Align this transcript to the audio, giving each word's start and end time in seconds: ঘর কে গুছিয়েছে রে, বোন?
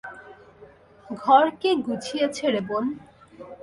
ঘর 1.09 1.45
কে 1.61 1.71
গুছিয়েছে 1.85 2.45
রে, 2.53 2.61
বোন? 2.67 2.85